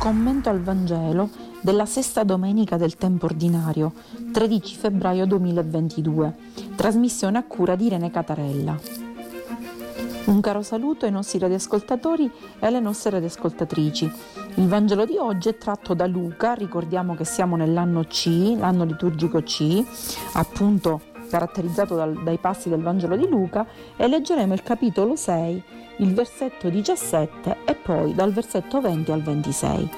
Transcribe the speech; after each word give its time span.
commento 0.00 0.48
al 0.48 0.62
Vangelo 0.62 1.28
della 1.60 1.84
sesta 1.84 2.24
domenica 2.24 2.78
del 2.78 2.96
tempo 2.96 3.26
ordinario, 3.26 3.92
13 4.32 4.76
febbraio 4.76 5.26
2022, 5.26 6.36
trasmissione 6.74 7.36
a 7.36 7.44
cura 7.44 7.76
di 7.76 7.84
Irene 7.84 8.10
Catarella. 8.10 8.80
Un 10.24 10.40
caro 10.40 10.62
saluto 10.62 11.04
ai 11.04 11.10
nostri 11.10 11.38
radioascoltatori 11.38 12.30
e 12.60 12.66
alle 12.66 12.80
nostre 12.80 13.10
radioascoltatrici. 13.10 14.10
Il 14.54 14.68
Vangelo 14.68 15.04
di 15.04 15.18
oggi 15.18 15.50
è 15.50 15.58
tratto 15.58 15.92
da 15.92 16.06
Luca, 16.06 16.54
ricordiamo 16.54 17.14
che 17.14 17.26
siamo 17.26 17.56
nell'anno 17.56 18.04
C, 18.04 18.54
l'anno 18.56 18.84
liturgico 18.84 19.42
C, 19.42 19.84
appunto 20.32 21.09
caratterizzato 21.30 21.94
dal, 21.94 22.22
dai 22.22 22.38
passi 22.38 22.68
del 22.68 22.82
Vangelo 22.82 23.16
di 23.16 23.28
Luca, 23.28 23.64
e 23.96 24.08
leggeremo 24.08 24.52
il 24.52 24.62
capitolo 24.62 25.16
6, 25.16 25.62
il 25.98 26.12
versetto 26.12 26.68
17 26.68 27.58
e 27.64 27.74
poi 27.74 28.14
dal 28.14 28.32
versetto 28.32 28.80
20 28.80 29.12
al 29.12 29.22
26. 29.22 29.90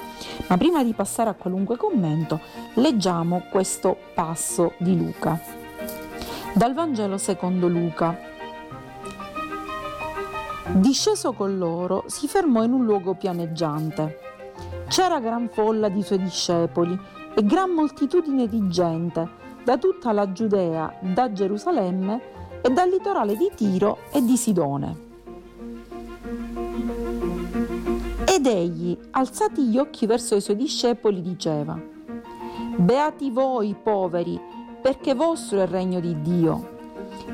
Ma 0.48 0.56
prima 0.56 0.84
di 0.84 0.92
passare 0.92 1.30
a 1.30 1.34
qualunque 1.34 1.76
commento, 1.76 2.40
leggiamo 2.74 3.44
questo 3.50 3.96
passo 4.14 4.74
di 4.76 4.96
Luca. 4.96 5.40
Dal 6.52 6.74
Vangelo 6.74 7.16
secondo 7.16 7.66
Luca. 7.66 8.30
Disceso 10.74 11.32
con 11.32 11.56
loro, 11.56 12.04
si 12.06 12.28
fermò 12.28 12.62
in 12.62 12.72
un 12.72 12.84
luogo 12.84 13.14
pianeggiante. 13.14 14.18
C'era 14.88 15.18
gran 15.20 15.48
folla 15.48 15.88
di 15.88 16.02
suoi 16.02 16.20
discepoli 16.20 16.98
e 17.34 17.44
gran 17.44 17.70
moltitudine 17.70 18.46
di 18.46 18.68
gente 18.68 19.40
da 19.64 19.78
tutta 19.78 20.12
la 20.12 20.32
Giudea, 20.32 20.94
da 21.00 21.32
Gerusalemme 21.32 22.20
e 22.62 22.70
dal 22.70 22.88
litorale 22.88 23.36
di 23.36 23.50
Tiro 23.54 23.98
e 24.12 24.22
di 24.22 24.36
Sidone. 24.36 25.10
Ed 28.24 28.46
egli, 28.46 28.96
alzati 29.10 29.62
gli 29.66 29.78
occhi 29.78 30.06
verso 30.06 30.34
i 30.34 30.40
suoi 30.40 30.56
discepoli, 30.56 31.20
diceva, 31.20 31.80
Beati 32.76 33.30
voi 33.30 33.76
poveri, 33.80 34.40
perché 34.80 35.14
vostro 35.14 35.60
è 35.60 35.62
il 35.62 35.68
regno 35.68 36.00
di 36.00 36.20
Dio. 36.20 36.70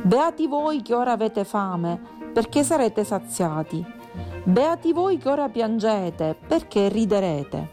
Beati 0.02 0.46
voi 0.46 0.82
che 0.82 0.94
ora 0.94 1.12
avete 1.12 1.44
fame, 1.44 2.00
perché 2.32 2.62
sarete 2.62 3.04
saziati. 3.04 3.84
Beati 4.44 4.92
voi 4.92 5.16
che 5.16 5.28
ora 5.28 5.48
piangete, 5.48 6.36
perché 6.46 6.88
riderete. 6.88 7.70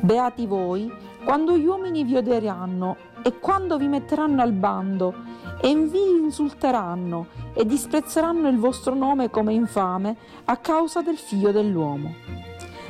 Beati 0.00 0.46
voi 0.46 0.92
quando 1.24 1.56
gli 1.56 1.66
uomini 1.66 2.04
vi 2.04 2.16
odieranno 2.16 2.96
e 3.22 3.38
quando 3.38 3.76
vi 3.76 3.88
metteranno 3.88 4.42
al 4.42 4.52
bando 4.52 5.14
e 5.60 5.74
vi 5.74 6.22
insulteranno 6.22 7.26
e 7.54 7.66
disprezzeranno 7.66 8.48
il 8.48 8.58
vostro 8.58 8.94
nome 8.94 9.30
come 9.30 9.52
infame 9.52 10.16
a 10.44 10.56
causa 10.56 11.02
del 11.02 11.16
figlio 11.16 11.52
dell'uomo. 11.52 12.14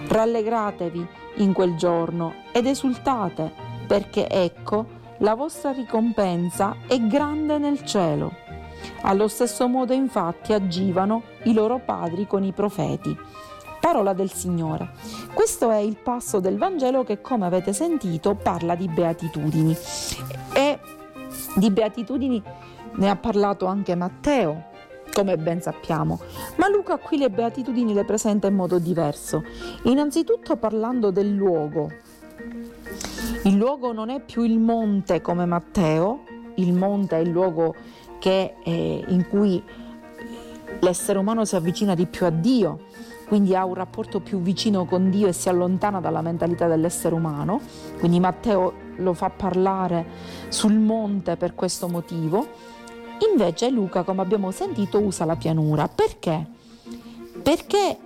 Rallegratevi 0.06 1.06
in 1.36 1.52
quel 1.52 1.76
giorno 1.76 2.34
ed 2.52 2.66
esultate, 2.66 3.52
perché 3.86 4.28
ecco, 4.28 4.98
la 5.18 5.34
vostra 5.34 5.72
ricompensa 5.72 6.76
è 6.86 6.98
grande 6.98 7.58
nel 7.58 7.84
cielo. 7.84 8.32
Allo 9.02 9.28
stesso 9.28 9.68
modo 9.68 9.92
infatti 9.92 10.52
agivano 10.52 11.22
i 11.44 11.52
loro 11.52 11.80
padri 11.84 12.26
con 12.26 12.44
i 12.44 12.52
profeti. 12.52 13.16
Parola 13.80 14.12
del 14.12 14.30
Signore. 14.30 14.90
Questo 15.32 15.70
è 15.70 15.78
il 15.78 15.96
passo 15.96 16.38
del 16.38 16.58
Vangelo 16.58 17.02
che, 17.02 17.20
come 17.20 17.46
avete 17.46 17.72
sentito, 17.72 18.34
parla 18.34 18.74
di 18.74 18.88
beatitudini. 18.88 19.76
E 20.52 20.78
di 21.56 21.70
beatitudini 21.70 22.42
ne 22.92 23.08
ha 23.08 23.16
parlato 23.16 23.66
anche 23.66 23.94
Matteo, 23.94 24.64
come 25.12 25.36
ben 25.36 25.60
sappiamo, 25.60 26.20
ma 26.56 26.68
Luca 26.68 26.98
qui 26.98 27.18
le 27.18 27.30
beatitudini 27.30 27.94
le 27.94 28.04
presenta 28.04 28.46
in 28.46 28.54
modo 28.54 28.78
diverso. 28.78 29.42
Innanzitutto 29.84 30.56
parlando 30.56 31.10
del 31.10 31.30
luogo. 31.30 31.90
Il 33.44 33.56
luogo 33.56 33.92
non 33.92 34.10
è 34.10 34.20
più 34.20 34.42
il 34.42 34.58
monte 34.58 35.20
come 35.20 35.46
Matteo, 35.46 36.24
il 36.56 36.74
monte 36.74 37.16
è 37.16 37.20
il 37.20 37.30
luogo 37.30 37.74
che, 38.18 38.56
eh, 38.62 39.04
in 39.08 39.26
cui 39.28 39.62
l'essere 40.80 41.18
umano 41.18 41.44
si 41.44 41.56
avvicina 41.56 41.94
di 41.94 42.06
più 42.06 42.26
a 42.26 42.30
Dio, 42.30 42.80
quindi 43.30 43.54
ha 43.54 43.64
un 43.64 43.74
rapporto 43.74 44.18
più 44.18 44.40
vicino 44.40 44.86
con 44.86 45.08
Dio 45.08 45.28
e 45.28 45.32
si 45.32 45.48
allontana 45.48 46.00
dalla 46.00 46.20
mentalità 46.20 46.66
dell'essere 46.66 47.14
umano, 47.14 47.60
quindi 48.00 48.18
Matteo 48.18 48.72
lo 48.96 49.14
fa 49.14 49.30
parlare 49.30 50.04
sul 50.48 50.76
monte 50.76 51.36
per 51.36 51.54
questo 51.54 51.86
motivo, 51.86 52.44
invece 53.30 53.70
Luca, 53.70 54.02
come 54.02 54.22
abbiamo 54.22 54.50
sentito, 54.50 54.98
usa 54.98 55.24
la 55.26 55.36
pianura. 55.36 55.86
Perché? 55.86 56.44
Perché 57.40 57.96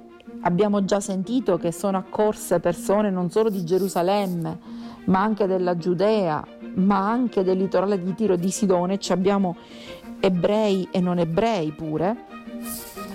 abbiamo 0.43 0.85
già 0.85 1.01
sentito 1.01 1.57
che 1.57 1.73
sono 1.73 1.97
accorse 1.97 2.61
persone 2.61 3.09
non 3.09 3.31
solo 3.31 3.49
di 3.49 3.65
Gerusalemme, 3.65 4.59
ma 5.07 5.23
anche 5.23 5.47
della 5.47 5.79
Giudea, 5.79 6.47
ma 6.75 7.09
anche 7.11 7.43
del 7.43 7.57
litorale 7.57 8.03
di 8.03 8.13
Tiro 8.13 8.37
di 8.37 8.51
Sidone, 8.51 8.99
ci 8.99 9.13
abbiamo 9.13 9.57
ebrei 10.21 10.87
e 10.91 11.01
non 11.01 11.19
ebrei 11.19 11.73
pure, 11.73 12.27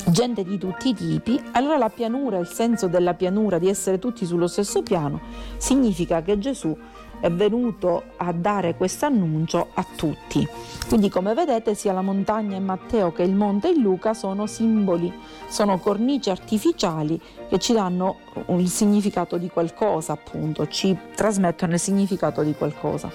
gente 0.07 0.43
di 0.43 0.57
tutti 0.57 0.89
i 0.89 0.93
tipi, 0.93 1.41
allora 1.51 1.77
la 1.77 1.89
pianura, 1.89 2.37
il 2.37 2.47
senso 2.47 2.87
della 2.87 3.13
pianura, 3.13 3.59
di 3.59 3.67
essere 3.67 3.99
tutti 3.99 4.25
sullo 4.25 4.47
stesso 4.47 4.81
piano, 4.81 5.19
significa 5.57 6.21
che 6.21 6.39
Gesù 6.39 6.75
è 7.19 7.29
venuto 7.29 8.03
a 8.17 8.31
dare 8.31 8.75
questo 8.75 9.05
annuncio 9.05 9.67
a 9.73 9.85
tutti. 9.95 10.47
Quindi 10.87 11.09
come 11.09 11.33
vedete 11.33 11.75
sia 11.75 11.91
la 11.91 12.01
montagna 12.01 12.55
in 12.55 12.63
Matteo 12.63 13.11
che 13.11 13.23
il 13.23 13.35
monte 13.35 13.69
in 13.69 13.81
Luca 13.81 14.13
sono 14.13 14.47
simboli, 14.47 15.13
sono 15.47 15.79
cornici 15.79 16.29
artificiali 16.29 17.19
che 17.49 17.59
ci 17.59 17.73
danno 17.73 18.19
il 18.47 18.69
significato 18.69 19.37
di 19.37 19.49
qualcosa, 19.49 20.13
appunto, 20.13 20.67
ci 20.67 20.97
trasmettono 21.13 21.73
il 21.73 21.79
significato 21.79 22.41
di 22.41 22.53
qualcosa. 22.53 23.11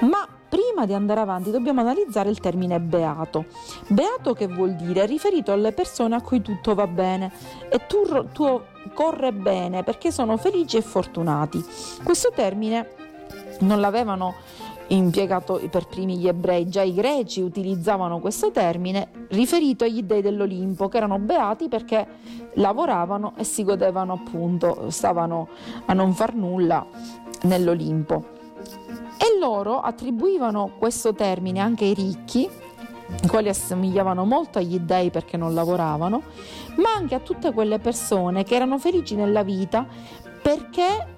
Ma 0.00 0.26
prima 0.48 0.86
di 0.86 0.94
andare 0.94 1.20
avanti 1.20 1.50
dobbiamo 1.50 1.80
analizzare 1.80 2.30
il 2.30 2.40
termine 2.40 2.80
beato. 2.80 3.46
Beato 3.88 4.32
che 4.32 4.46
vuol 4.46 4.74
dire? 4.74 5.02
È 5.02 5.06
riferito 5.06 5.52
alle 5.52 5.72
persone 5.72 6.14
a 6.14 6.22
cui 6.22 6.40
tutto 6.42 6.74
va 6.74 6.86
bene 6.86 7.32
e 7.68 7.86
tu, 7.86 8.28
tu 8.32 8.60
corre 8.94 9.32
bene 9.32 9.84
perché 9.84 10.10
sono 10.10 10.36
felici 10.36 10.76
e 10.76 10.82
fortunati. 10.82 11.64
Questo 12.02 12.30
termine 12.34 12.94
non 13.60 13.80
l'avevano 13.80 14.34
impiegato 14.88 15.60
per 15.70 15.86
primi 15.86 16.16
gli 16.16 16.28
ebrei, 16.28 16.68
già 16.68 16.82
i 16.82 16.94
greci 16.94 17.42
utilizzavano 17.42 18.20
questo 18.20 18.50
termine 18.50 19.26
riferito 19.28 19.84
agli 19.84 20.02
dei 20.02 20.22
dell'Olimpo 20.22 20.88
che 20.88 20.96
erano 20.96 21.18
beati 21.18 21.68
perché 21.68 22.06
lavoravano 22.54 23.34
e 23.36 23.44
si 23.44 23.64
godevano 23.64 24.14
appunto, 24.14 24.90
stavano 24.90 25.48
a 25.86 25.92
non 25.92 26.14
far 26.14 26.34
nulla 26.34 26.86
nell'Olimpo. 27.42 28.36
Loro 29.38 29.80
attribuivano 29.80 30.72
questo 30.78 31.14
termine 31.14 31.60
anche 31.60 31.84
ai 31.84 31.94
ricchi, 31.94 32.48
i 33.22 33.26
quali 33.28 33.48
assomigliavano 33.48 34.24
molto 34.24 34.58
agli 34.58 34.78
dei 34.80 35.10
perché 35.10 35.36
non 35.36 35.54
lavoravano, 35.54 36.22
ma 36.76 36.92
anche 36.96 37.14
a 37.14 37.20
tutte 37.20 37.52
quelle 37.52 37.78
persone 37.78 38.42
che 38.42 38.56
erano 38.56 38.78
felici 38.78 39.14
nella 39.14 39.42
vita 39.42 39.86
perché 40.42 41.16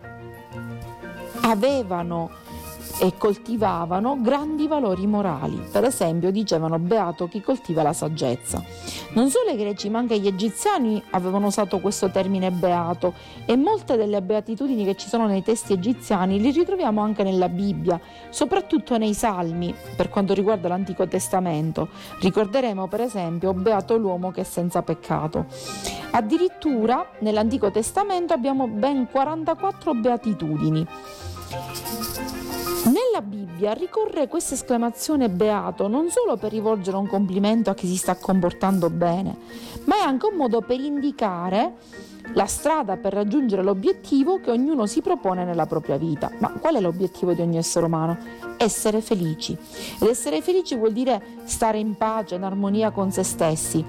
avevano 1.43 2.31
e 3.01 3.17
coltivavano 3.17 4.19
grandi 4.21 4.69
valori 4.69 5.07
morali. 5.07 5.59
Per 5.73 5.85
esempio 5.85 6.31
dicevano 6.31 6.79
beato 6.79 7.29
chi 7.29 7.41
coltiva 7.41 7.83
la 7.83 7.95
saggezza. 7.95 8.63
Non 9.15 9.31
solo 9.31 9.51
i 9.51 9.57
greci 9.57 9.89
ma 9.89 9.99
anche 9.99 10.19
gli 10.19 10.27
egiziani 10.27 11.03
avevano 11.11 11.47
usato 11.47 11.81
questo 11.81 12.11
termine 12.11 12.51
beato 12.51 13.15
e 13.47 13.57
molte 13.57 13.97
delle 13.97 14.21
beatitudini 14.21 14.85
che 14.85 14.97
ci 14.97 15.09
sono 15.09 15.27
nei 15.27 15.43
testi 15.43 15.73
egiziani 15.73 16.39
li 16.39 16.51
ritroviamo 16.51 17.01
anche 17.01 17.23
nella 17.23 17.49
Bibbia, 17.49 17.99
soprattutto 18.29 18.99
nei 18.99 19.15
salmi 19.15 19.75
per 19.97 20.11
quanto 20.11 20.35
riguarda 20.35 20.69
l'Antico 20.69 21.09
Testamento. 21.09 21.89
Ricorderemo 22.21 22.87
per 22.87 23.01
esempio 23.01 23.55
beato 23.55 23.97
l'uomo 23.97 24.31
che 24.31 24.43
è 24.43 24.45
senza 24.45 24.83
peccato. 24.83 25.47
Addirittura 26.11 27.13
nell'Antico 27.21 27.71
Testamento 27.71 28.35
abbiamo 28.35 28.67
ben 28.69 29.09
44 29.11 29.95
beatitudini. 29.95 30.87
Nella 33.13 33.27
Bibbia 33.27 33.73
ricorre 33.73 34.29
questa 34.29 34.55
esclamazione 34.55 35.29
beato 35.29 35.89
non 35.89 36.11
solo 36.11 36.37
per 36.37 36.53
rivolgere 36.53 36.97
un 36.97 37.09
complimento 37.09 37.69
a 37.69 37.75
chi 37.75 37.89
si 37.89 37.97
sta 37.97 38.15
comportando 38.15 38.89
bene, 38.89 39.37
ma 39.87 39.97
è 39.97 40.01
anche 40.01 40.27
un 40.27 40.37
modo 40.37 40.61
per 40.61 40.79
indicare 40.79 41.73
la 42.35 42.47
strada 42.47 42.99
per 42.99 43.13
raggiungere 43.13 43.65
l'obiettivo 43.65 44.39
che 44.39 44.53
ognuno 44.53 44.87
si 44.87 45.01
propone 45.01 45.45
nella 45.45 45.67
propria 45.67 45.97
vita. 45.97 46.31
Ma 46.39 46.51
qual 46.51 46.77
è 46.77 46.81
l'obiettivo 46.81 47.33
di 47.33 47.41
ogni 47.41 47.57
essere 47.57 47.87
umano? 47.87 48.17
Essere 48.57 49.01
felici. 49.01 49.59
Ed 49.99 50.07
essere 50.07 50.41
felici 50.41 50.77
vuol 50.77 50.93
dire 50.93 51.21
stare 51.43 51.79
in 51.79 51.97
pace, 51.97 52.37
in 52.37 52.45
armonia 52.45 52.93
con 52.93 53.11
se 53.11 53.25
stessi. 53.25 53.85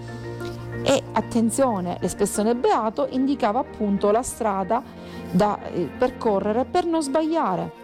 E 0.84 1.04
attenzione, 1.12 1.98
l'espressione 2.02 2.56
beato 2.56 3.06
indicava 3.12 3.60
appunto 3.60 4.10
la 4.10 4.24
strada 4.24 4.82
da 5.30 5.64
eh, 5.68 5.88
percorrere 5.96 6.66
per 6.66 6.86
non 6.86 7.04
sbagliare 7.04 7.81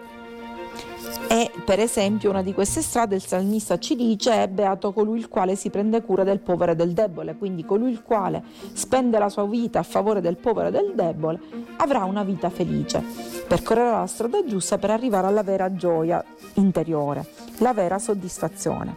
E 1.30 1.50
per 1.64 1.78
esempio 1.78 2.30
una 2.30 2.42
di 2.42 2.54
queste 2.54 2.80
strade 2.80 3.14
il 3.14 3.24
salmista 3.24 3.78
ci 3.78 3.94
dice 3.94 4.42
è 4.42 4.48
beato 4.48 4.92
colui 4.92 5.18
il 5.18 5.28
quale 5.28 5.56
si 5.56 5.68
prende 5.68 6.02
cura 6.02 6.24
del 6.24 6.40
povero 6.40 6.72
e 6.72 6.74
del 6.74 6.92
debole, 6.92 7.36
quindi 7.36 7.64
colui 7.64 7.90
il 7.90 8.02
quale 8.02 8.42
spende 8.72 9.18
la 9.18 9.28
sua 9.28 9.46
vita 9.46 9.80
a 9.80 9.82
favore 9.82 10.22
del 10.22 10.38
povero 10.38 10.68
e 10.68 10.70
del 10.70 10.92
debole 10.94 11.38
avrà 11.76 12.04
una 12.04 12.24
vita 12.24 12.48
felice, 12.48 13.04
percorrerà 13.46 13.98
la 14.00 14.06
strada 14.06 14.42
giusta 14.44 14.78
per 14.78 14.90
arrivare 14.90 15.26
alla 15.26 15.42
vera 15.42 15.74
gioia 15.74 16.24
interiore, 16.54 17.26
la 17.58 17.74
vera 17.74 17.98
soddisfazione. 17.98 18.96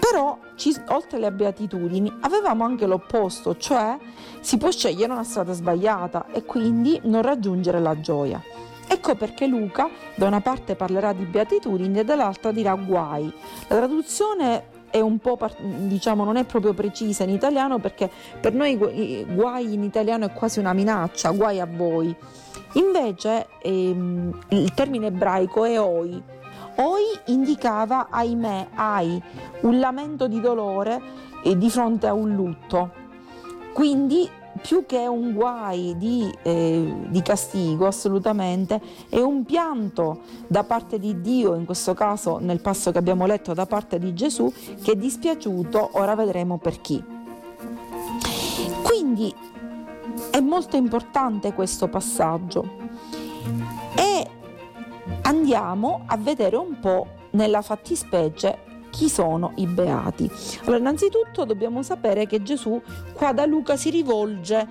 Però 0.00 0.38
ci, 0.56 0.74
oltre 0.88 1.18
alle 1.18 1.32
beatitudini 1.32 2.12
avevamo 2.20 2.64
anche 2.64 2.86
l'opposto, 2.86 3.56
cioè 3.56 3.96
si 4.40 4.58
può 4.58 4.70
scegliere 4.70 5.12
una 5.12 5.24
strada 5.24 5.52
sbagliata 5.52 6.26
e 6.32 6.44
quindi 6.44 7.00
non 7.04 7.22
raggiungere 7.22 7.80
la 7.80 7.98
gioia. 8.00 8.42
Ecco 8.86 9.14
perché 9.14 9.46
Luca 9.46 9.88
da 10.14 10.26
una 10.26 10.40
parte 10.40 10.74
parlerà 10.74 11.12
di 11.12 11.24
beatitudini 11.24 11.98
e 11.98 12.04
dall'altra 12.04 12.52
dirà 12.52 12.74
guai. 12.74 13.32
La 13.68 13.76
traduzione 13.76 14.72
è 14.90 15.00
un 15.00 15.18
po' 15.18 15.36
diciamo 15.58 16.22
non 16.22 16.36
è 16.36 16.44
proprio 16.44 16.72
precisa 16.72 17.24
in 17.24 17.30
italiano 17.30 17.78
perché 17.80 18.08
per 18.40 18.54
noi 18.54 18.76
guai 18.76 19.72
in 19.72 19.82
italiano 19.82 20.26
è 20.26 20.32
quasi 20.32 20.60
una 20.60 20.72
minaccia, 20.72 21.30
guai 21.30 21.60
a 21.60 21.66
voi. 21.66 22.14
Invece 22.74 23.48
ehm, 23.60 24.38
il 24.50 24.72
termine 24.72 25.06
ebraico 25.06 25.64
è 25.64 25.80
oi. 25.80 26.22
Oi 26.76 27.02
indicava 27.26 28.08
ahimè, 28.10 28.68
ai, 28.74 29.20
un 29.62 29.78
lamento 29.78 30.26
di 30.28 30.40
dolore 30.40 31.00
eh, 31.42 31.56
di 31.56 31.70
fronte 31.70 32.06
a 32.06 32.12
un 32.12 32.34
lutto. 32.34 32.92
Quindi 33.72 34.28
più 34.60 34.86
che 34.86 35.06
un 35.06 35.32
guai 35.32 35.94
di, 35.96 36.32
eh, 36.42 36.92
di, 37.08 37.22
castigo, 37.22 37.86
assolutamente, 37.86 38.80
è 39.08 39.20
un 39.20 39.44
pianto 39.44 40.20
da 40.46 40.64
parte 40.64 40.98
di 40.98 41.20
Dio, 41.20 41.54
in 41.54 41.64
questo 41.64 41.94
caso 41.94 42.38
nel 42.38 42.60
passo 42.60 42.90
che 42.92 42.98
abbiamo 42.98 43.26
letto 43.26 43.54
da 43.54 43.66
parte 43.66 43.98
di 43.98 44.14
Gesù, 44.14 44.52
che 44.82 44.92
è 44.92 44.96
dispiaciuto, 44.96 45.90
ora 45.92 46.14
vedremo 46.14 46.58
per 46.58 46.80
chi. 46.80 47.02
Quindi 48.82 49.34
è 50.30 50.40
molto 50.40 50.76
importante 50.76 51.52
questo 51.52 51.88
passaggio 51.88 52.82
e 53.96 54.26
andiamo 55.22 56.02
a 56.06 56.16
vedere 56.16 56.56
un 56.56 56.78
po' 56.80 57.06
nella 57.30 57.62
fattispecie 57.62 58.63
chi 58.94 59.08
sono 59.08 59.50
i 59.56 59.66
beati. 59.66 60.30
Allora, 60.60 60.78
innanzitutto 60.78 61.44
dobbiamo 61.44 61.82
sapere 61.82 62.26
che 62.26 62.44
Gesù 62.44 62.80
qua 63.12 63.32
da 63.32 63.44
Luca 63.44 63.76
si 63.76 63.90
rivolge, 63.90 64.68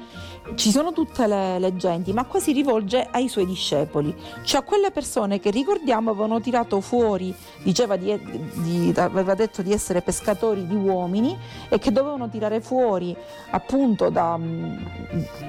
ci 0.55 0.71
sono 0.71 0.93
tutte 0.93 1.27
le, 1.27 1.59
le 1.59 1.75
genti, 1.75 2.13
ma 2.13 2.23
qua 2.23 2.39
si 2.39 2.53
rivolge 2.53 3.05
ai 3.11 3.27
suoi 3.27 3.45
discepoli, 3.45 4.15
cioè 4.43 4.61
a 4.61 4.63
quelle 4.63 4.91
persone 4.91 5.41
che 5.41 5.51
ricordiamo 5.51 6.11
avevano 6.11 6.39
tirato 6.39 6.79
fuori, 6.79 7.35
diceva 7.63 7.97
di, 7.97 8.17
di, 8.53 8.93
aveva 8.95 9.33
detto 9.35 9.61
di 9.61 9.73
essere 9.73 10.01
pescatori 10.01 10.65
di 10.65 10.75
uomini 10.75 11.37
e 11.67 11.77
che 11.77 11.91
dovevano 11.91 12.29
tirare 12.29 12.61
fuori 12.61 13.13
appunto 13.51 14.09
da, 14.09 14.39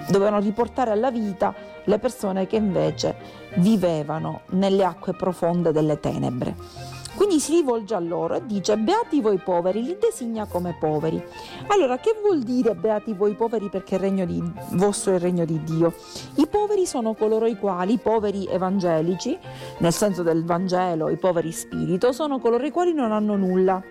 dovevano 0.09 0.41
riportare 0.41 0.91
alla 0.91 1.13
vita 1.13 1.55
le 1.85 1.99
persone 2.01 2.49
che 2.49 2.57
invece 2.57 3.15
vivevano 3.59 4.41
nelle 4.51 4.85
acque 4.85 5.13
profonde 5.13 5.71
delle 5.71 6.01
tenebre. 6.01 6.94
Quindi 7.15 7.39
si 7.39 7.53
rivolge 7.53 7.95
a 7.95 8.01
loro 8.01 8.35
e 8.35 8.43
dice 8.45 8.77
beati 8.77 9.21
voi 9.21 9.39
poveri, 9.39 9.83
li 9.83 9.97
designa 9.99 10.47
come 10.47 10.77
poveri. 10.79 11.23
Allora 11.69 11.99
che 11.99 12.15
vuol 12.21 12.41
dire 12.41 12.75
beati 12.75 13.13
voi 13.13 13.35
poveri 13.35 13.69
perché 13.69 13.97
il 13.97 14.27
di 14.27 14.43
vostro 14.73 15.13
è 15.13 15.15
il 15.15 15.21
regno 15.21 15.45
di 15.45 15.63
Dio? 15.63 15.95
I 16.37 16.47
poveri 16.47 16.87
sono 16.87 17.15
coloro 17.15 17.47
i 17.47 17.57
quali, 17.57 17.95
i 17.95 17.99
poveri 17.99 18.47
evangelici, 18.47 19.39
nel 19.79 19.93
senso 19.93 20.23
del 20.23 20.45
Vangelo, 20.45 21.09
i 21.09 21.17
poveri 21.17 21.53
spirito, 21.53 22.13
sono 22.13 22.39
coloro 22.39 22.65
i 22.65 22.71
quali 22.71 22.93
non 22.93 23.13
hanno 23.13 23.37
nulla, 23.37 23.83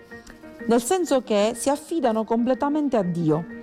nel 0.66 0.82
senso 0.82 1.22
che 1.22 1.52
si 1.54 1.70
affidano 1.70 2.24
completamente 2.24 2.96
a 2.96 3.02
Dio 3.02 3.62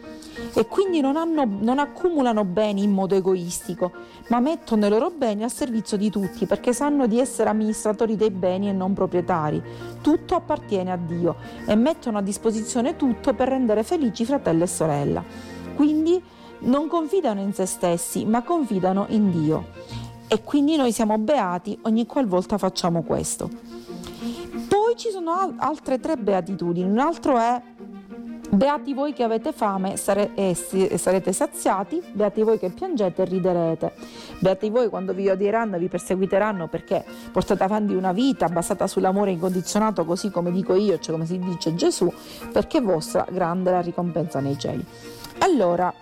e 0.54 0.66
quindi 0.68 1.02
non, 1.02 1.16
hanno, 1.18 1.46
non, 1.46 1.80
accumulano 1.80 2.46
beni 2.46 2.84
in 2.84 2.92
modo 2.92 3.16
egoistico, 3.16 3.92
ma 4.30 4.40
mettono 4.40 4.86
i 4.86 4.90
loro 4.90 5.10
beni 5.10 5.44
al 5.44 5.52
servizio 5.52 5.98
di 5.98 6.10
tutti 6.10 6.46
perché 6.46 6.74
sanno 6.74 7.08
di 7.08 7.20
essere 7.20 7.50
amministratori 7.50 8.16
dei 8.16 8.32
beni 8.32 8.70
e 8.70 8.72
non 8.72 8.94
proprietari. 8.94 9.62
Tutto 10.02 10.36
appartiene 10.36 10.92
a 10.92 10.98
Dio 10.98 11.36
e 11.66 11.76
mettono 11.76 12.18
a 12.18 12.22
disposizione 12.22 12.96
tutto 12.96 13.34
per 13.34 13.50
rendere 13.50 13.84
felici 13.84 14.26
fratello 14.26 14.64
e 14.64 14.68
sorella. 14.68 15.24
Quindi 15.76 16.22
non 16.60 16.88
confidano 16.88 17.42
in 17.42 17.54
se 17.54 17.66
stessi, 17.66 18.26
ma 18.26 18.44
confidano 18.44 19.06
in 19.10 19.32
Dio. 19.32 19.68
E 20.28 20.44
quindi 20.44 20.76
noi 20.78 20.92
siamo 20.92 21.18
beati 21.18 21.78
ogni 21.84 22.06
qualvolta 22.06 22.58
facciamo 22.58 23.04
questo. 23.04 23.50
Poi 24.68 24.96
ci 24.96 25.10
sono 25.10 25.56
altre 25.58 26.00
tre 26.00 26.16
beatitudini. 26.16 26.90
Un 26.90 27.00
altro 27.00 27.38
è 27.38 27.62
Beati 28.54 28.94
voi 28.94 29.14
che 29.14 29.24
avete 29.24 29.54
fame 29.54 29.94
e 29.94 30.56
sarete 30.56 31.32
saziati, 31.32 32.04
beati 32.12 32.44
voi 32.44 32.60
che 32.60 32.70
piangete 32.70 33.22
e 33.22 33.26
riderete. 33.26 33.94
Beati 34.40 34.70
voi 34.70 34.90
quando 34.90 35.14
vi 35.14 35.30
odieranno 35.30 35.78
e 35.78 35.80
vi 35.80 35.88
perseguiteranno 35.88 36.68
perché 36.68 37.06
portate 37.32 37.64
avanti 37.64 37.94
una 37.94 38.12
vita 38.12 38.50
basata 38.50 38.88
sull'amore 38.88 39.32
incondizionato, 39.32 40.04
così 40.04 40.30
come 40.32 40.52
dico 40.52 40.76
io, 40.76 41.00
cioè 41.00 41.14
come 41.14 41.26
si 41.26 41.40
dice 41.40 41.76
Gesù, 41.76 42.12
perché 42.52 42.82
vostra 42.82 43.26
grande 43.30 43.72
la 43.72 43.80
ricompensa 43.80 44.42
nei 44.42 44.60
cieli. 44.60 44.86
Allora, 45.40 45.94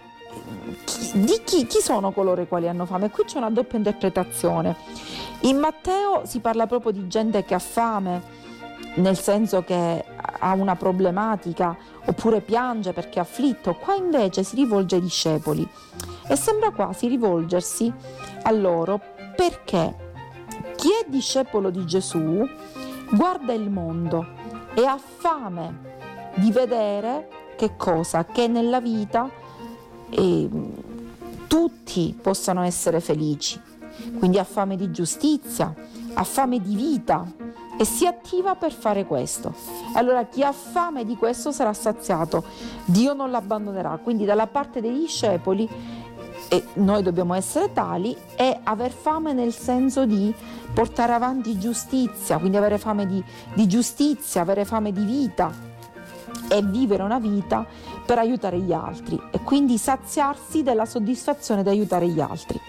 di 1.14 1.42
chi, 1.46 1.68
chi 1.68 1.80
sono 1.80 2.12
coloro 2.12 2.42
i 2.42 2.48
quali 2.48 2.68
hanno 2.68 2.88
fame? 2.88 3.12
Qui 3.12 3.26
c'è 3.26 3.38
una 3.38 3.52
doppia 3.52 3.78
interpretazione. 3.78 4.76
In 5.42 5.58
Matteo 5.58 6.24
si 6.26 6.40
parla 6.40 6.66
proprio 6.66 6.92
di 6.92 7.08
gente 7.08 7.44
che 7.46 7.54
ha 7.54 7.60
fame, 7.60 8.38
nel 8.96 9.18
senso 9.18 9.64
che 9.64 10.04
ha 10.40 10.54
una 10.54 10.76
problematica 10.76 11.76
oppure 12.06 12.42
piange 12.42 12.94
perché 12.94 13.20
è 13.20 13.22
afflitto, 13.22 13.76
qua 13.76 13.96
invece 13.96 14.44
si 14.44 14.56
rivolge 14.56 14.96
ai 14.96 15.02
discepoli. 15.02 15.68
E 16.28 16.36
sembra 16.36 16.72
quasi 16.72 17.08
rivolgersi 17.08 17.92
a 18.44 18.52
loro 18.52 19.00
perché 19.36 20.08
chi 20.76 20.90
è 20.90 21.10
discepolo 21.10 21.70
di 21.70 21.86
Gesù 21.86 22.48
guarda 23.12 23.54
il 23.54 23.70
mondo 23.70 24.26
e 24.76 24.86
ha 24.86 24.98
fame 24.98 25.88
di 26.36 26.52
vedere 26.52 27.28
che 27.58 27.76
cosa? 27.76 28.24
Che 28.26 28.48
nella 28.48 28.80
vita 28.80 29.30
eh, 30.10 30.50
tutti 31.48 32.18
possano 32.22 32.62
essere 32.62 33.02
felici, 33.02 33.60
quindi 34.18 34.38
ha 34.38 34.44
fame 34.44 34.78
di 34.78 34.92
giustizia, 34.92 35.74
ha 36.14 36.24
fame 36.24 36.62
di 36.62 36.76
vita 36.76 37.26
e 37.80 37.86
si 37.86 38.06
attiva 38.06 38.56
per 38.56 38.74
fare 38.74 39.06
questo. 39.06 39.54
Allora 39.94 40.26
chi 40.26 40.44
ha 40.44 40.52
fame 40.52 41.06
di 41.06 41.16
questo 41.16 41.54
sarà 41.54 41.72
saziato, 41.72 42.44
Dio 42.84 43.14
non 43.14 43.32
l'abbandonerà, 43.32 43.98
quindi 44.04 44.26
dalla 44.26 44.48
parte 44.48 44.82
dei 44.82 44.92
discepoli 44.92 45.68
e 46.50 46.66
noi 46.74 47.04
dobbiamo 47.04 47.36
essere 47.36 47.72
tali 47.72 48.14
e 48.36 48.60
aver 48.64 48.92
fame 48.92 49.32
nel 49.32 49.54
senso 49.54 50.06
di 50.06 50.36
portare 50.74 51.14
avanti 51.14 51.58
giustizia, 51.58 52.38
quindi 52.38 52.58
avere 52.58 52.78
fame 52.78 53.06
di, 53.06 53.24
di 53.54 53.66
giustizia, 53.66 54.42
avere 54.42 54.66
fame 54.66 54.92
di 54.92 55.06
vita 55.06 55.50
e 56.50 56.62
vivere 56.62 57.04
una 57.04 57.20
vita 57.20 57.66
per 58.06 58.18
aiutare 58.18 58.60
gli 58.60 58.74
altri 58.74 59.18
e 59.32 59.40
quindi 59.40 59.78
saziarsi 59.78 60.64
della 60.64 60.86
soddisfazione 60.86 61.64
di 61.64 61.70
aiutare 61.70 62.10
gli 62.10 62.20
altri. 62.20 62.60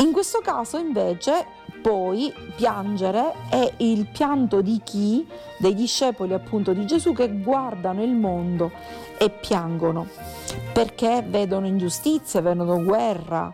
In 0.00 0.12
questo 0.12 0.40
caso 0.42 0.76
invece 0.76 1.57
poi 1.80 2.32
piangere 2.56 3.32
è 3.48 3.72
il 3.78 4.06
pianto 4.06 4.60
di 4.60 4.80
chi, 4.84 5.26
dei 5.58 5.74
discepoli 5.74 6.32
appunto 6.32 6.72
di 6.72 6.86
Gesù, 6.86 7.12
che 7.12 7.40
guardano 7.40 8.02
il 8.02 8.14
mondo 8.14 8.70
e 9.18 9.30
piangono 9.30 10.06
perché 10.72 11.24
vedono 11.26 11.66
ingiustizie, 11.66 12.40
vedono 12.40 12.82
guerra, 12.82 13.52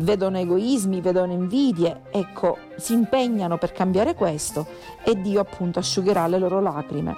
vedono 0.00 0.38
egoismi, 0.38 1.00
vedono 1.00 1.32
invidie, 1.32 2.02
ecco, 2.10 2.56
si 2.76 2.94
impegnano 2.94 3.58
per 3.58 3.72
cambiare 3.72 4.14
questo 4.14 4.66
e 5.04 5.20
Dio 5.20 5.40
appunto 5.40 5.78
asciugherà 5.78 6.26
le 6.26 6.38
loro 6.38 6.60
lacrime 6.60 7.16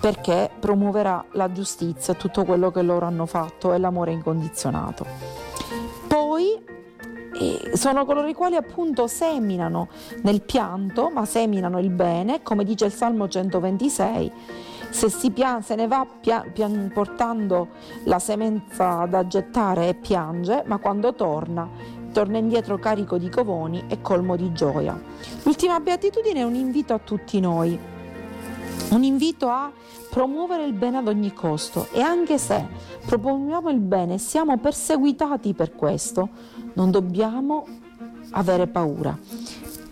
perché 0.00 0.50
promuoverà 0.58 1.24
la 1.32 1.50
giustizia, 1.50 2.12
tutto 2.12 2.44
quello 2.44 2.70
che 2.70 2.82
loro 2.82 3.06
hanno 3.06 3.24
fatto 3.24 3.72
e 3.72 3.78
l'amore 3.78 4.12
incondizionato. 4.12 5.43
Sono 7.72 8.04
coloro 8.04 8.28
i 8.28 8.34
quali 8.34 8.56
appunto 8.56 9.06
seminano 9.06 9.88
nel 10.22 10.42
pianto, 10.42 11.10
ma 11.10 11.24
seminano 11.24 11.78
il 11.78 11.90
bene, 11.90 12.42
come 12.42 12.64
dice 12.64 12.86
il 12.86 12.92
Salmo 12.92 13.28
126. 13.28 14.32
Se, 14.90 15.10
si 15.10 15.30
pian- 15.30 15.62
se 15.62 15.74
ne 15.74 15.88
va 15.88 16.06
pia- 16.20 16.44
pian- 16.52 16.90
portando 16.94 17.68
la 18.04 18.18
semenza 18.20 19.06
da 19.06 19.26
gettare 19.26 19.88
e 19.88 19.94
piange, 19.94 20.62
ma 20.66 20.78
quando 20.78 21.14
torna, 21.14 21.68
torna 22.12 22.38
indietro 22.38 22.78
carico 22.78 23.18
di 23.18 23.28
covoni 23.28 23.84
e 23.88 24.00
colmo 24.00 24.36
di 24.36 24.52
gioia. 24.52 24.98
L'ultima 25.42 25.80
beatitudine 25.80 26.40
è 26.40 26.44
un 26.44 26.54
invito 26.54 26.94
a 26.94 26.98
tutti 26.98 27.40
noi, 27.40 27.76
un 28.90 29.02
invito 29.02 29.48
a 29.48 29.72
promuovere 30.10 30.64
il 30.64 30.74
bene 30.74 30.98
ad 30.98 31.08
ogni 31.08 31.32
costo 31.32 31.88
e 31.90 32.00
anche 32.00 32.38
se 32.38 32.64
proponiamo 33.04 33.68
il 33.70 33.80
bene 33.80 34.14
e 34.14 34.18
siamo 34.18 34.56
perseguitati 34.58 35.54
per 35.54 35.74
questo, 35.74 36.28
non 36.74 36.90
dobbiamo 36.90 37.66
avere 38.30 38.66
paura. 38.66 39.16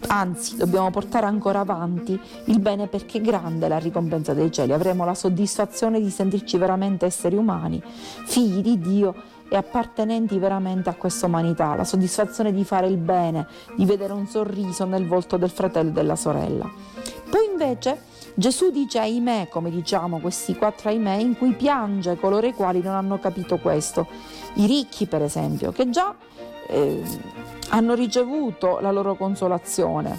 Anzi, 0.09 0.57
dobbiamo 0.57 0.91
portare 0.91 1.27
ancora 1.27 1.61
avanti 1.61 2.19
il 2.47 2.59
bene 2.59 2.87
perché 2.87 3.19
è 3.19 3.21
grande 3.21 3.69
la 3.69 3.79
ricompensa 3.79 4.35
dei 4.35 4.51
cieli. 4.51 4.73
Avremo 4.73 5.05
la 5.05 5.15
soddisfazione 5.15 6.01
di 6.01 6.11
sentirci 6.11 6.59
veramente 6.59 7.07
esseri 7.07 7.37
umani, 7.37 7.83
figli 8.27 8.61
di 8.61 8.79
Dio 8.79 9.15
e 9.49 9.57
appartenenti 9.57 10.39
veramente 10.39 10.89
a 10.89 10.95
questa 10.95 11.27
umanità, 11.27 11.75
la 11.75 11.85
soddisfazione 11.85 12.53
di 12.53 12.65
fare 12.65 12.89
il 12.89 12.97
bene, 12.97 13.47
di 13.77 13.85
vedere 13.85 14.13
un 14.13 14.27
sorriso 14.27 14.85
nel 14.87 15.07
volto 15.07 15.37
del 15.37 15.51
fratello 15.51 15.91
e 15.91 15.93
della 15.93 16.17
sorella. 16.17 16.71
Poi 17.31 17.49
invece 17.51 18.01
Gesù 18.35 18.71
dice 18.71 18.99
ahimè, 18.99 19.49
come 19.51 19.71
diciamo 19.71 20.19
questi 20.21 20.57
quattro 20.57 20.89
ahimè, 20.89 21.17
in 21.17 21.37
cui 21.37 21.53
piange 21.53 22.17
coloro 22.17 22.47
i 22.47 22.55
quali 22.55 22.81
non 22.83 22.95
hanno 22.95 23.19
capito 23.19 23.59
questo. 23.59 24.07
I 24.55 24.67
ricchi, 24.67 25.07
per 25.07 25.23
esempio, 25.23 25.71
che 25.71 25.91
già 25.91 26.15
eh, 26.69 27.03
hanno 27.71 27.95
ricevuto 27.95 28.79
la 28.81 28.91
loro 28.91 29.15
consolazione, 29.15 30.19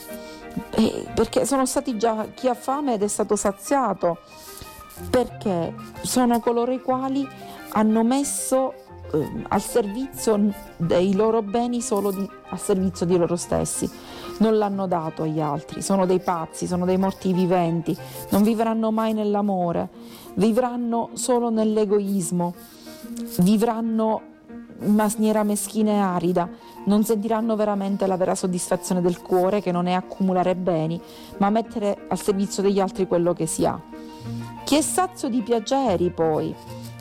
eh, 0.72 1.06
perché 1.14 1.46
sono 1.46 1.66
stati 1.66 1.98
già 1.98 2.28
chi 2.34 2.48
ha 2.48 2.54
fame 2.54 2.96
ed 2.96 3.04
è 3.04 3.08
stato 3.08 3.36
saziato, 3.36 4.18
perché 5.10 5.74
sono 6.02 6.40
coloro 6.40 6.72
i 6.72 6.82
quali 6.82 7.28
hanno 7.70 8.04
messo 8.04 8.74
eh, 9.12 9.44
al 9.48 9.62
servizio 9.62 10.54
dei 10.78 11.16
loro 11.16 11.42
beni 11.42 11.82
solo 11.82 12.12
di, 12.12 12.28
al 12.50 12.60
servizio 12.60 13.06
di 13.06 13.18
loro 13.18 13.36
stessi. 13.36 13.90
Non 14.40 14.58
l'hanno 14.58 14.88
dato 14.88 15.24
agli 15.24 15.40
altri, 15.40 15.82
sono 15.84 16.08
dei 16.08 16.20
pazzi, 16.20 16.66
sono 16.66 16.86
dei 16.86 16.98
morti 16.98 17.32
viventi, 17.34 17.96
non 18.30 18.42
vivranno 18.42 18.92
mai 18.92 19.14
nell'amore, 19.14 19.90
vivranno 20.36 21.12
solo 21.14 21.52
nell'egoismo, 21.52 22.54
vivranno 23.40 24.22
maniera 24.86 25.44
meschina 25.44 25.92
e 25.92 25.98
arida, 25.98 26.50
non 26.86 27.04
sentiranno 27.04 27.56
veramente 27.56 28.08
la 28.08 28.18
vera 28.18 28.36
soddisfazione 28.36 29.02
del 29.02 29.22
cuore 29.22 29.62
che 29.62 29.72
non 29.72 29.88
è 29.88 29.94
accumulare 29.94 30.56
beni, 30.56 31.00
ma 31.38 31.50
mettere 31.50 32.06
al 32.10 32.20
servizio 32.20 32.62
degli 32.62 32.80
altri 32.80 33.08
quello 33.08 33.34
che 33.34 33.46
si 33.46 33.66
ha. 33.66 33.80
Chi 34.64 34.76
è 34.76 34.82
sazio 34.82 35.30
di 35.30 35.42
piaceri 35.42 36.10
poi, 36.10 36.54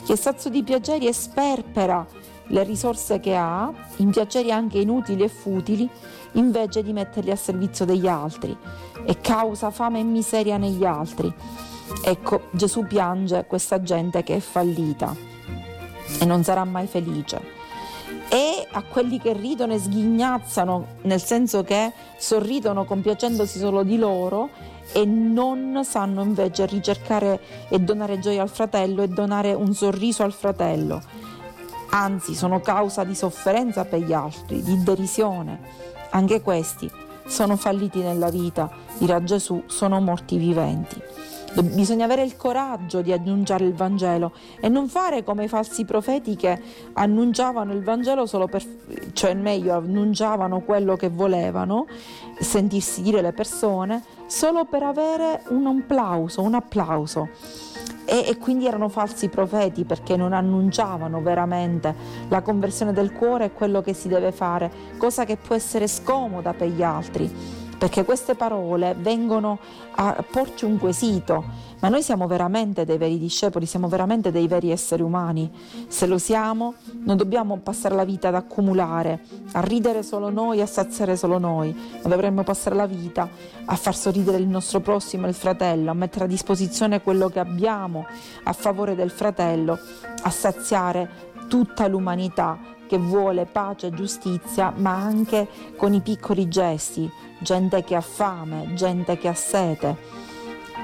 chi 0.05 0.13
è 0.13 0.17
sazio 0.17 0.51
di 0.51 0.63
piaceri 0.63 1.07
e 1.07 1.13
sperpera 1.13 2.07
le 2.47 2.65
risorse 2.65 3.21
che 3.21 3.37
ha 3.37 3.73
in 3.97 4.11
piaceri 4.11 4.51
anche 4.53 4.79
inutili 4.79 5.23
e 5.23 5.29
futili 5.29 5.89
invece 6.33 6.83
di 6.83 6.93
metterli 6.93 7.31
a 7.31 7.37
servizio 7.37 7.85
degli 7.85 8.09
altri 8.09 8.57
e 9.05 9.21
causa 9.21 9.71
fame 9.71 10.01
e 10.01 10.05
miseria 10.05 10.57
negli 10.57 10.85
altri. 10.85 11.33
Ecco, 12.05 12.49
Gesù 12.51 12.87
piange 12.87 13.45
questa 13.47 13.83
gente 13.83 14.23
che 14.23 14.37
è 14.37 14.41
fallita 14.41 15.15
e 16.21 16.25
non 16.25 16.43
sarà 16.43 16.65
mai 16.65 16.87
felice. 16.87 17.62
E 18.35 18.67
a 18.71 18.83
quelli 18.83 19.19
che 19.21 19.35
ridono 19.35 19.75
e 19.75 19.79
sghignazzano, 19.79 20.87
nel 21.03 21.23
senso 21.23 21.63
che 21.63 21.93
sorridono 22.17 22.87
compiacendosi 22.87 23.59
solo 23.59 23.83
di 23.83 23.99
loro 23.99 24.49
e 24.95 25.05
non 25.05 25.83
sanno 25.85 26.23
invece 26.23 26.65
ricercare 26.65 27.39
e 27.69 27.79
donare 27.79 28.21
gioia 28.21 28.41
al 28.41 28.49
fratello 28.49 29.03
e 29.03 29.09
donare 29.09 29.53
un 29.53 29.75
sorriso 29.75 30.23
al 30.23 30.33
fratello. 30.33 31.03
Anzi, 31.91 32.35
sono 32.35 32.61
causa 32.61 33.05
di 33.05 33.15
sofferenza 33.15 33.85
per 33.85 34.01
gli 34.01 34.15
altri, 34.15 34.63
di 34.63 34.83
derisione. 34.83 35.61
Anche 36.13 36.41
questi 36.41 36.91
sono 37.27 37.57
falliti 37.57 37.99
nella 37.99 38.31
vita, 38.31 38.71
dirà 38.97 39.23
Gesù, 39.23 39.65
sono 39.67 40.01
morti 40.01 40.39
viventi. 40.39 40.99
Bisogna 41.61 42.07
avere 42.07 42.23
il 42.23 42.37
coraggio 42.37 43.03
di 43.03 43.13
annunciare 43.13 43.67
il 43.67 43.75
Vangelo 43.75 44.33
e 44.59 44.71
non 44.71 44.89
fare 44.89 45.23
come 45.23 45.45
i 45.45 45.49
falsi 45.49 45.85
profeti 45.85 46.35
che 46.35 46.59
annunciavano 46.95 47.75
il 47.75 47.83
Vangelo 47.83 48.25
solo 48.25 48.47
per, 48.47 48.65
cioè 49.13 49.35
meglio, 49.35 49.75
annunciavano 49.75 50.61
quello 50.61 50.97
che 50.97 51.11
volevano, 51.11 51.87
sentirsi 52.39 53.03
dire 53.03 53.21
le 53.21 53.33
persone, 53.33 54.03
solo 54.27 54.65
per 54.65 54.83
avere 54.83 55.43
un 55.49 55.67
applauso, 55.67 56.41
un 56.41 56.55
applauso. 56.55 57.29
E, 58.07 58.25
e, 58.27 58.39
quindi 58.39 58.67
erano 58.67 58.89
falsi 58.89 59.29
profeti 59.29 59.85
perché 59.85 60.17
non 60.17 60.33
annunciavano 60.33 61.21
veramente 61.21 61.95
la 62.29 62.41
conversione 62.41 62.93
del 62.93 63.13
cuore 63.13 63.45
e 63.45 63.53
quello 63.53 63.83
che 63.83 63.93
si 63.93 64.09
deve 64.09 64.33
fare, 64.33 64.71
cosa 64.97 65.25
che 65.25 65.37
può 65.37 65.55
essere 65.55 65.87
scomoda 65.87 66.55
per 66.55 66.69
gli 66.69 66.83
altri 66.83 67.61
perché 67.83 68.05
queste 68.05 68.37
parole 68.37 68.95
vengono 68.97 69.59
a 69.97 70.25
porci 70.31 70.65
un 70.65 70.79
quesito, 70.79 71.43
ma 71.81 71.89
noi 71.89 72.01
siamo 72.01 72.29
veramente 72.29 72.85
dei 72.85 72.97
veri 72.97 73.19
discepoli, 73.19 73.67
siamo 73.67 73.89
veramente 73.89 74.31
dei 74.31 74.47
veri 74.47 74.71
esseri 74.71 75.03
umani. 75.03 75.51
Se 75.89 76.07
lo 76.07 76.17
siamo, 76.17 76.75
non 77.03 77.17
dobbiamo 77.17 77.57
passare 77.57 77.97
la 77.97 78.05
vita 78.05 78.29
ad 78.29 78.37
accumulare, 78.37 79.25
a 79.55 79.61
ridere 79.63 80.05
solo 80.05 80.31
noi, 80.31 80.61
a 80.61 80.67
saziare 80.67 81.17
solo 81.17 81.39
noi, 81.39 81.75
ma 82.05 82.09
dovremmo 82.09 82.45
passare 82.45 82.77
la 82.77 82.87
vita 82.87 83.29
a 83.65 83.75
far 83.75 83.97
sorridere 83.97 84.37
il 84.37 84.47
nostro 84.47 84.79
prossimo, 84.79 85.27
il 85.27 85.35
fratello, 85.35 85.91
a 85.91 85.95
mettere 85.95 86.27
a 86.27 86.29
disposizione 86.29 87.03
quello 87.03 87.31
che 87.31 87.41
abbiamo 87.41 88.07
a 88.45 88.53
favore 88.53 88.95
del 88.95 89.11
fratello, 89.11 89.77
a 90.23 90.31
saziare 90.31 91.31
tutta 91.49 91.89
l'umanità 91.89 92.61
che 92.93 92.99
vuole 92.99 93.47
pace 93.47 93.87
e 93.87 93.95
giustizia, 93.95 94.71
ma 94.77 94.91
anche 94.91 95.49
con 95.79 95.95
i 95.95 96.03
piccoli 96.03 96.47
gesti, 96.49 97.11
gente 97.39 97.83
che 97.85 97.95
ha 97.95 98.03
fame, 98.03 98.75
gente 98.75 99.17
che 99.17 99.29
ha 99.29 99.35
sete. 99.35 99.97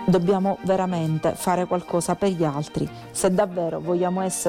Dobbiamo 0.07 0.57
veramente 0.63 1.35
fare 1.35 1.67
qualcosa 1.67 2.15
per 2.15 2.31
gli 2.31 2.45
altri 2.45 2.89
se 3.11 3.31
davvero 3.31 3.79
vogliamo 3.79 4.23
essere 4.23 4.47